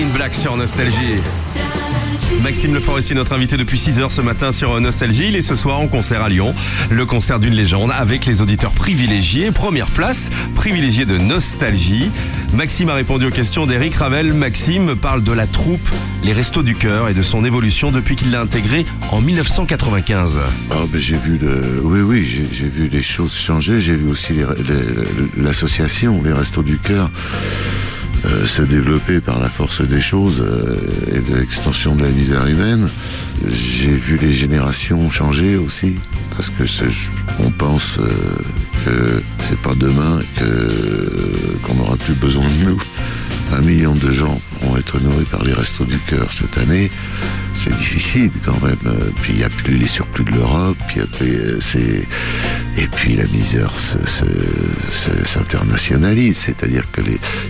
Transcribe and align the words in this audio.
in 0.00 0.08
Black 0.14 0.34
sur 0.34 0.56
Nostalgie. 0.56 1.20
Maxime 2.42 2.72
Le 2.72 2.80
Forestier, 2.80 3.14
notre 3.14 3.34
invité 3.34 3.56
depuis 3.56 3.76
6h 3.76 4.10
ce 4.10 4.20
matin 4.22 4.50
sur 4.50 4.80
Nostalgie. 4.80 5.28
Il 5.28 5.36
est 5.36 5.42
ce 5.42 5.56
soir 5.56 5.78
en 5.78 5.88
concert 5.88 6.22
à 6.22 6.28
Lyon. 6.28 6.54
Le 6.90 7.04
concert 7.04 7.38
d'une 7.38 7.52
légende 7.52 7.90
avec 7.94 8.24
les 8.24 8.40
auditeurs 8.40 8.70
privilégiés. 8.72 9.50
Première 9.50 9.88
place, 9.88 10.30
privilégié 10.54 11.04
de 11.04 11.18
Nostalgie. 11.18 12.10
Maxime 12.54 12.88
a 12.88 12.94
répondu 12.94 13.26
aux 13.26 13.30
questions 13.30 13.66
d'Eric 13.66 13.94
Ravel. 13.94 14.32
Maxime 14.32 14.96
parle 14.96 15.22
de 15.22 15.32
la 15.32 15.46
troupe 15.46 15.86
Les 16.24 16.32
Restos 16.32 16.62
du 16.62 16.74
Cœur 16.74 17.08
et 17.08 17.14
de 17.14 17.22
son 17.22 17.44
évolution 17.44 17.90
depuis 17.90 18.16
qu'il 18.16 18.30
l'a 18.30 18.40
intégré 18.40 18.86
en 19.10 19.20
1995. 19.20 20.40
Ah, 20.70 20.74
ben, 20.90 21.00
j'ai 21.00 21.16
vu 21.16 21.38
oui, 21.82 22.00
oui, 22.00 22.24
j'ai 22.24 22.68
vu 22.68 22.88
les 22.88 23.02
choses 23.02 23.34
changer. 23.34 23.80
J'ai 23.80 23.94
vu 23.94 24.08
aussi 24.08 24.34
l'association, 25.36 26.22
les 26.22 26.32
Restos 26.32 26.62
du 26.62 26.78
Cœur, 26.78 27.10
euh, 28.26 28.44
se 28.46 28.62
développer 28.62 29.20
par 29.20 29.40
la 29.40 29.48
force 29.48 29.80
des 29.82 30.00
choses 30.00 30.42
euh, 30.46 30.76
et 31.14 31.20
de 31.20 31.36
l'extension 31.36 31.94
de 31.96 32.02
la 32.04 32.10
misère 32.10 32.46
humaine. 32.46 32.88
J'ai 33.48 33.92
vu 33.92 34.18
les 34.20 34.32
générations 34.32 35.08
changer 35.10 35.56
aussi, 35.56 35.94
parce 36.36 36.50
que 36.50 36.64
on 37.38 37.50
pense 37.50 37.98
euh, 37.98 38.08
que 38.84 39.22
c'est 39.48 39.58
pas 39.60 39.74
demain 39.74 40.20
que 40.36 41.56
qu'on 41.62 41.74
n'aura 41.74 41.96
plus 41.96 42.14
besoin 42.14 42.44
de 42.44 42.70
nous. 42.70 42.78
Un 43.52 43.62
million 43.62 43.94
de 43.94 44.12
gens 44.12 44.40
vont 44.62 44.76
être 44.76 45.00
nourris 45.00 45.24
par 45.24 45.42
les 45.42 45.52
restos 45.52 45.84
du 45.84 45.98
cœur 45.98 46.30
cette 46.32 46.56
année. 46.58 46.90
C'est 47.54 47.74
difficile 47.76 48.30
quand 48.44 48.60
même. 48.62 48.76
Puis 49.22 49.32
il 49.34 49.40
y 49.40 49.44
a 49.44 49.48
plus 49.50 49.76
les 49.76 49.88
surplus 49.88 50.22
de 50.24 50.30
l'Europe. 50.30 50.76
Puis 50.86 51.00
et 52.78 52.86
puis 52.94 53.16
la 53.16 53.24
misère 53.26 53.72
se- 53.78 53.96
s'internationalise. 54.90 56.36
C'est-à-dire 56.36 56.84
que 56.90 57.00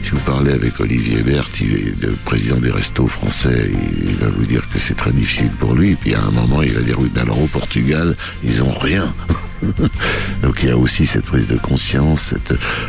si 0.03 0.11
vous 0.11 0.21
parlez 0.21 0.53
avec 0.53 0.79
Olivier 0.81 1.23
Berthe, 1.23 1.61
le 1.61 2.13
président 2.25 2.57
des 2.57 2.71
restos 2.71 3.07
français, 3.07 3.71
il, 4.03 4.17
va 4.17 4.29
vous 4.29 4.45
dire 4.45 4.63
que 4.73 4.79
c'est 4.79 4.97
très 4.97 5.13
difficile 5.13 5.51
pour 5.59 5.75
lui. 5.75 5.95
Puis 5.97 6.15
à 6.15 6.23
un 6.23 6.31
moment, 6.31 6.63
il 6.63 6.73
va 6.73 6.81
dire 6.81 6.99
oui, 7.01 7.11
mais 7.15 7.23
alors 7.23 7.41
au 7.41 7.47
Portugal, 7.47 8.15
ils 8.43 8.63
ont 8.63 8.73
rien. 8.79 9.15
Donc 10.43 10.63
il 10.63 10.69
y 10.69 10.73
a 10.73 10.77
aussi 10.77 11.07
cette 11.07 11.27
prise 11.27 11.47
de 11.47 11.57
conscience, 11.57 12.35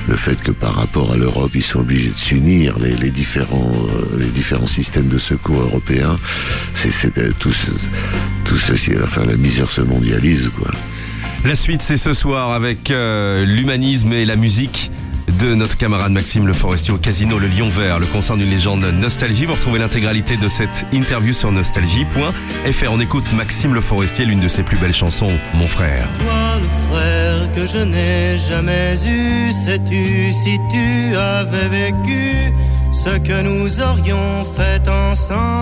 le 0.08 0.16
fait 0.16 0.42
que 0.42 0.52
par 0.52 0.76
rapport 0.76 1.12
à 1.12 1.18
l'Europe, 1.18 1.52
ils 1.54 1.64
sont 1.64 1.80
obligés 1.80 2.10
de 2.10 2.16
s'unir, 2.16 2.80
les, 2.80 3.12
différents, 3.12 3.74
euh, 3.74 4.18
les 4.20 4.30
différents 4.30 4.68
systèmes 4.68 5.10
de 5.10 5.18
secours 5.18 5.60
européens. 5.60 6.18
C'est 6.74 7.18
euh, 7.18 7.32
tout, 7.40 7.54
tout 8.46 8.58
ceci. 8.58 8.92
Enfin, 9.04 9.26
la 9.26 9.36
misère 9.36 9.70
se 9.70 9.82
mondialise, 9.82 10.50
quoi. 10.58 10.72
La 11.44 11.56
suite, 11.56 11.82
c'est 11.82 11.98
ce 11.98 12.14
soir 12.14 12.52
avec 12.52 12.92
euh, 12.92 13.46
l'humanisme 13.46 14.14
et 14.14 14.26
la 14.26 14.36
musique 14.36 14.92
de 15.40 15.56
notre 15.56 15.76
camarade 15.76 16.12
Maxime 16.12 16.46
Le 16.46 16.54
Forestier 16.54 16.94
au 16.94 16.98
Casino 16.98 17.40
Le 17.40 17.48
Lion 17.48 17.68
Vert, 17.68 17.98
le 17.98 18.06
concert 18.06 18.38
d'une 18.38 18.50
légende 18.50 18.84
Nostalgie. 18.84 19.46
Vous 19.46 19.54
retrouvez 19.54 19.80
l'intégralité 19.80 20.38
de 20.38 20.48
cette 20.48 20.86
interview 20.92 21.34
sur 21.34 21.52
nostalgie.fr. 21.52 22.92
On 22.92 23.00
écoute 23.00 23.32
Maxime 23.34 23.74
Le 23.74 23.82
Forestier, 23.82 24.26
l'une 24.26 24.40
de 24.40 24.48
ses 24.48 24.62
plus 24.62 24.78
belles 24.78 24.94
chansons, 24.94 25.32
Mon 25.56 25.66
frère. 25.66 26.08
Toi, 26.20 26.60
le 26.60 26.96
frère 26.96 27.52
que 27.56 27.68
je 27.68 27.84
n'ai 27.86 28.38
jamais 28.48 28.94
eu, 29.04 29.52
sais-tu 29.52 30.32
si 30.34 30.60
tu 30.72 31.16
avais 31.16 31.70
vécu 31.70 32.54
ce 32.92 33.18
que 33.18 33.42
nous 33.42 33.82
aurions 33.82 34.46
fait 34.56 34.88
ensemble? 34.88 35.61